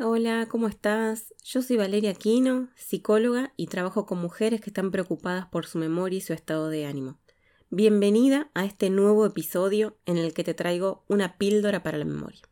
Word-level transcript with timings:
Hola, 0.00 0.48
¿cómo 0.50 0.66
estás? 0.66 1.32
Yo 1.44 1.62
soy 1.62 1.76
Valeria 1.76 2.10
Aquino, 2.10 2.68
psicóloga 2.74 3.52
y 3.56 3.68
trabajo 3.68 4.06
con 4.06 4.18
mujeres 4.18 4.60
que 4.60 4.70
están 4.70 4.90
preocupadas 4.90 5.46
por 5.46 5.66
su 5.66 5.78
memoria 5.78 6.18
y 6.18 6.20
su 6.20 6.32
estado 6.32 6.68
de 6.68 6.84
ánimo. 6.84 7.20
Bienvenida 7.70 8.50
a 8.54 8.64
este 8.64 8.90
nuevo 8.90 9.24
episodio 9.24 9.96
en 10.04 10.16
el 10.16 10.34
que 10.34 10.42
te 10.42 10.52
traigo 10.52 11.04
una 11.06 11.38
píldora 11.38 11.84
para 11.84 11.96
la 11.96 12.04
memoria. 12.04 12.42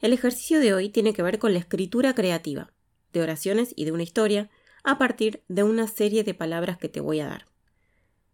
El 0.00 0.12
ejercicio 0.12 0.58
de 0.58 0.74
hoy 0.74 0.88
tiene 0.88 1.12
que 1.12 1.22
ver 1.22 1.38
con 1.38 1.52
la 1.52 1.60
escritura 1.60 2.12
creativa, 2.12 2.72
de 3.12 3.22
oraciones 3.22 3.72
y 3.76 3.84
de 3.84 3.92
una 3.92 4.02
historia, 4.02 4.50
a 4.82 4.98
partir 4.98 5.44
de 5.46 5.62
una 5.62 5.86
serie 5.86 6.24
de 6.24 6.34
palabras 6.34 6.76
que 6.76 6.88
te 6.88 6.98
voy 6.98 7.20
a 7.20 7.28
dar. 7.28 7.46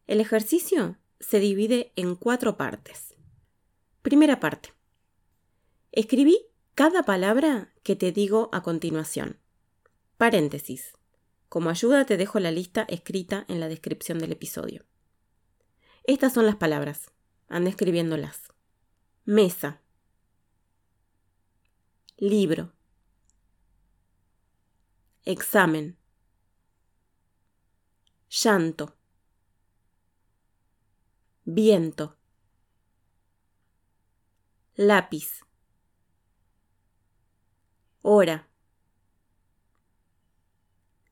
El 0.06 0.22
ejercicio 0.22 0.96
se 1.20 1.40
divide 1.40 1.92
en 1.94 2.14
cuatro 2.14 2.56
partes. 2.56 3.14
Primera 4.00 4.40
parte. 4.40 4.72
Escribí 5.92 6.47
cada 6.78 7.02
palabra 7.02 7.74
que 7.82 7.96
te 7.96 8.12
digo 8.12 8.50
a 8.52 8.62
continuación. 8.62 9.40
Paréntesis. 10.16 10.96
Como 11.48 11.70
ayuda 11.70 12.06
te 12.06 12.16
dejo 12.16 12.38
la 12.38 12.52
lista 12.52 12.86
escrita 12.88 13.44
en 13.48 13.58
la 13.58 13.66
descripción 13.66 14.20
del 14.20 14.30
episodio. 14.30 14.86
Estas 16.04 16.34
son 16.34 16.46
las 16.46 16.54
palabras. 16.54 17.10
Anda 17.48 17.70
escribiéndolas. 17.70 18.42
Mesa. 19.24 19.82
Libro. 22.16 22.72
Examen. 25.24 25.98
Llanto. 28.30 28.96
Viento. 31.44 32.16
Lápiz 34.76 35.47
hora, 38.10 38.48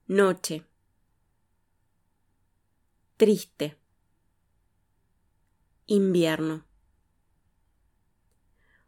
noche, 0.07 0.65
triste, 3.19 3.77
invierno. 5.85 6.65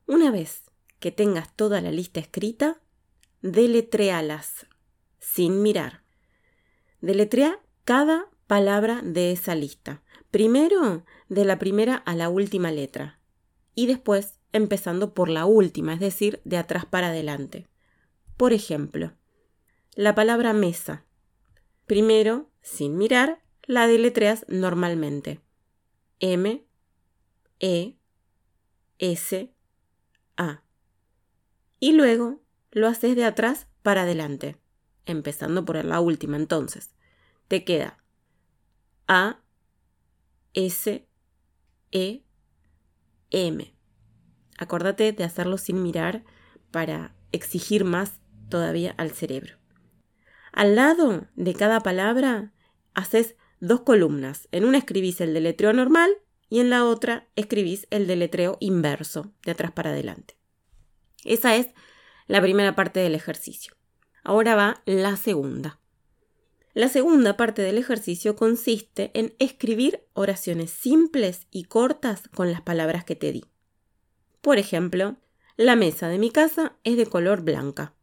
Una 0.06 0.30
vez 0.30 0.62
que 1.00 1.12
tengas 1.12 1.54
toda 1.54 1.82
la 1.82 1.90
lista 1.90 2.18
escrita, 2.18 2.80
deletréalas 3.42 4.66
sin 5.18 5.60
mirar. 5.60 6.02
Deletrea 7.02 7.60
cada 7.84 8.30
palabra 8.46 9.02
de 9.04 9.32
esa 9.32 9.54
lista. 9.54 10.02
Primero 10.30 11.04
de 11.28 11.44
la 11.44 11.58
primera 11.58 11.96
a 11.96 12.16
la 12.16 12.30
última 12.30 12.70
letra 12.72 13.20
y 13.74 13.86
después 13.86 14.40
empezando 14.52 15.12
por 15.12 15.28
la 15.28 15.44
última, 15.44 15.92
es 15.92 16.00
decir, 16.00 16.40
de 16.46 16.56
atrás 16.56 16.86
para 16.86 17.08
adelante. 17.08 17.68
Por 18.38 18.52
ejemplo, 18.52 19.14
la 19.96 20.14
palabra 20.14 20.52
mesa. 20.52 21.04
Primero, 21.86 22.48
sin 22.62 22.96
mirar, 22.96 23.42
la 23.64 23.88
deletreas 23.88 24.46
normalmente. 24.46 25.40
M, 26.20 26.64
E, 27.58 27.96
S, 28.98 29.52
A. 30.36 30.62
Y 31.80 31.94
luego 31.94 32.40
lo 32.70 32.86
haces 32.86 33.16
de 33.16 33.24
atrás 33.24 33.66
para 33.82 34.02
adelante, 34.02 34.56
empezando 35.04 35.64
por 35.64 35.84
la 35.84 35.98
última 35.98 36.36
entonces. 36.36 36.94
Te 37.48 37.64
queda 37.64 37.98
A, 39.08 39.40
S, 40.54 41.08
E, 41.90 42.22
M. 43.30 43.74
Acordate 44.58 45.10
de 45.12 45.24
hacerlo 45.24 45.58
sin 45.58 45.82
mirar 45.82 46.24
para 46.70 47.16
exigir 47.32 47.84
más 47.84 48.20
todavía 48.48 48.94
al 48.96 49.12
cerebro. 49.12 49.58
Al 50.52 50.74
lado 50.74 51.26
de 51.36 51.54
cada 51.54 51.80
palabra 51.80 52.52
haces 52.94 53.36
dos 53.60 53.80
columnas. 53.80 54.48
En 54.52 54.64
una 54.64 54.78
escribís 54.78 55.20
el 55.20 55.34
deletreo 55.34 55.72
normal 55.72 56.10
y 56.48 56.60
en 56.60 56.70
la 56.70 56.84
otra 56.84 57.28
escribís 57.36 57.86
el 57.90 58.06
deletreo 58.06 58.56
inverso, 58.60 59.32
de 59.44 59.52
atrás 59.52 59.72
para 59.72 59.90
adelante. 59.90 60.36
Esa 61.24 61.56
es 61.56 61.68
la 62.26 62.40
primera 62.40 62.74
parte 62.74 63.00
del 63.00 63.14
ejercicio. 63.14 63.74
Ahora 64.22 64.54
va 64.54 64.82
la 64.84 65.16
segunda. 65.16 65.80
La 66.74 66.88
segunda 66.88 67.36
parte 67.36 67.62
del 67.62 67.78
ejercicio 67.78 68.36
consiste 68.36 69.10
en 69.14 69.34
escribir 69.38 70.04
oraciones 70.12 70.70
simples 70.70 71.46
y 71.50 71.64
cortas 71.64 72.28
con 72.34 72.52
las 72.52 72.62
palabras 72.62 73.04
que 73.04 73.16
te 73.16 73.32
di. 73.32 73.44
Por 74.40 74.58
ejemplo, 74.58 75.16
la 75.56 75.76
mesa 75.76 76.08
de 76.08 76.18
mi 76.18 76.30
casa 76.30 76.76
es 76.84 76.96
de 76.96 77.06
color 77.06 77.42
blanca 77.42 77.94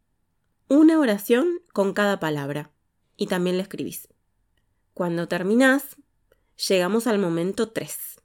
una 0.68 1.00
oración 1.00 1.62
con 1.74 1.94
cada 1.94 2.20
palabra 2.20 2.72
y 3.18 3.28
también 3.28 3.58
la 3.58 3.64
escribís. 3.64 4.08
Cuando 4.94 5.28
terminás, 5.28 5.98
llegamos 6.68 7.06
al 7.08 7.20
momento 7.20 7.70
3. 7.70 8.22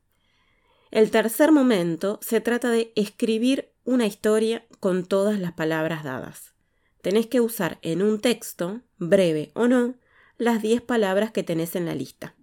El 0.90 1.10
tercer 1.10 1.52
momento 1.52 2.18
se 2.22 2.40
trata 2.40 2.70
de 2.70 2.92
escribir 2.96 3.72
una 3.84 4.06
historia 4.06 4.66
con 4.80 5.04
todas 5.04 5.38
las 5.38 5.52
palabras 5.52 6.02
dadas. 6.02 6.54
Tenés 7.02 7.26
que 7.26 7.40
usar 7.40 7.78
en 7.82 8.02
un 8.02 8.20
texto, 8.20 8.80
breve 8.98 9.52
o 9.54 9.68
no, 9.68 9.94
las 10.38 10.62
10 10.62 10.82
palabras 10.82 11.30
que 11.32 11.42
tenés 11.42 11.76
en 11.76 11.86
la 11.86 11.94
lista. 11.94 12.34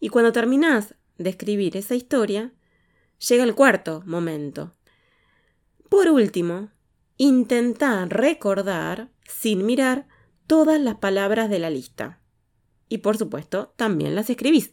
Y 0.00 0.08
cuando 0.08 0.32
terminás 0.32 0.94
de 1.18 1.30
escribir 1.30 1.76
esa 1.76 1.94
historia, 1.94 2.52
llega 3.28 3.44
el 3.44 3.54
cuarto 3.54 4.02
momento. 4.06 4.74
Por 5.88 6.08
último, 6.08 6.70
intenta 7.18 8.06
recordar 8.06 9.10
sin 9.26 9.66
mirar 9.66 10.06
todas 10.46 10.80
las 10.80 10.96
palabras 10.96 11.50
de 11.50 11.58
la 11.58 11.68
lista. 11.68 12.22
Y 12.88 12.98
por 12.98 13.18
supuesto, 13.18 13.74
también 13.76 14.14
las 14.14 14.30
escribís. 14.30 14.72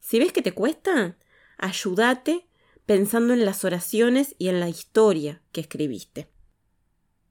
Si 0.00 0.18
ves 0.18 0.32
que 0.32 0.42
te 0.42 0.52
cuesta, 0.52 1.16
ayúdate 1.56 2.46
pensando 2.84 3.32
en 3.32 3.44
las 3.44 3.64
oraciones 3.64 4.34
y 4.38 4.48
en 4.48 4.60
la 4.60 4.68
historia 4.68 5.42
que 5.52 5.62
escribiste. 5.62 6.28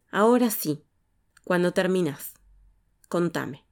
Ahora 0.09 0.49
sí, 0.49 0.83
cuando 1.43 1.73
terminas, 1.73 2.33
contame, 3.07 3.65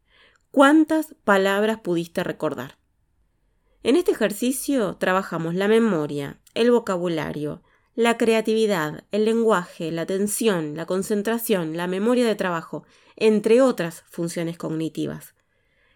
¿cuántas 0.51 1.15
palabras 1.23 1.79
pudiste 1.79 2.23
recordar? 2.23 2.77
En 3.81 3.95
este 3.95 4.11
ejercicio 4.11 4.95
trabajamos 4.97 5.55
la 5.55 5.67
memoria, 5.67 6.39
el 6.53 6.71
vocabulario, 6.71 7.63
la 7.95 8.17
creatividad, 8.17 9.03
el 9.11 9.25
lenguaje, 9.25 9.91
la 9.91 10.03
atención, 10.03 10.75
la 10.75 10.85
concentración, 10.85 11.77
la 11.77 11.87
memoria 11.87 12.25
de 12.25 12.35
trabajo, 12.35 12.85
entre 13.15 13.61
otras 13.61 14.03
funciones 14.09 14.57
cognitivas. 14.57 15.35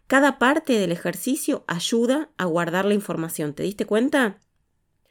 Cada 0.06 0.38
parte 0.38 0.80
del 0.80 0.91
ejercicio 0.91 1.66
ayuda 1.68 2.30
a 2.38 2.46
guardar 2.46 2.86
la 2.86 2.94
información. 2.94 3.53
¿Te 3.53 3.63
diste 3.63 3.86
cuenta? 3.86 4.40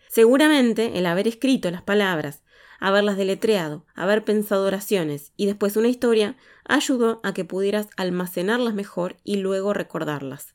Seguramente 0.08 0.98
el 0.98 1.06
haber 1.06 1.26
escrito 1.26 1.70
las 1.70 1.82
palabras, 1.82 2.44
haberlas 2.78 3.16
deletreado, 3.16 3.84
haber 3.94 4.25
pensado 4.25 4.64
oraciones 4.64 5.32
y 5.36 5.46
después 5.46 5.76
una 5.76 5.88
historia 5.88 6.36
ayudó 6.64 7.20
a 7.25 7.34
que 7.34 7.44
pudieras 7.44 7.88
almacenarlas 7.96 8.75
mejor 8.75 9.16
y 9.25 9.36
luego 9.36 9.75
recordarlas. 9.75 10.54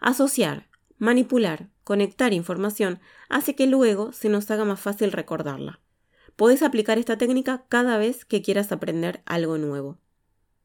Asociar, 0.00 0.69
manipular, 1.00 1.68
conectar 1.82 2.32
información 2.32 3.00
hace 3.28 3.56
que 3.56 3.66
luego 3.66 4.12
se 4.12 4.28
nos 4.28 4.48
haga 4.50 4.64
más 4.64 4.78
fácil 4.78 5.10
recordarla. 5.10 5.80
Podés 6.36 6.62
aplicar 6.62 6.98
esta 6.98 7.18
técnica 7.18 7.64
cada 7.68 7.98
vez 7.98 8.24
que 8.24 8.42
quieras 8.42 8.70
aprender 8.70 9.22
algo 9.26 9.58
nuevo. 9.58 9.98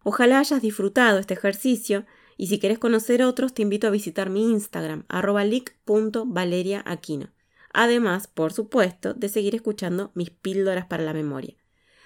Ojalá 0.04 0.40
hayas 0.40 0.62
disfrutado 0.62 1.18
este 1.18 1.34
ejercicio 1.34 2.06
y 2.38 2.48
si 2.48 2.60
quieres 2.60 2.78
conocer 2.78 3.24
otros 3.24 3.54
te 3.54 3.64
invito 3.64 3.88
a 3.88 3.92
visitar 3.92 4.30
mi 4.30 4.52
Instagram 4.52 5.06
lic.valeriaaquino. 5.10 7.32
Además, 7.74 8.28
por 8.28 8.54
supuesto, 8.54 9.14
de 9.14 9.30
seguir 9.30 9.56
escuchando 9.56 10.12
mis 10.14 10.30
píldoras 10.30 10.86
para 10.86 11.04
la 11.04 11.14
memoria. 11.14 11.56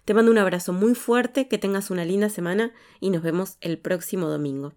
Te 0.05 0.13
mando 0.13 0.31
un 0.31 0.37
abrazo 0.37 0.73
muy 0.73 0.95
fuerte, 0.95 1.47
que 1.47 1.57
tengas 1.57 1.91
una 1.91 2.05
linda 2.05 2.29
semana 2.29 2.73
y 2.99 3.09
nos 3.09 3.21
vemos 3.21 3.57
el 3.61 3.77
próximo 3.77 4.29
domingo. 4.29 4.73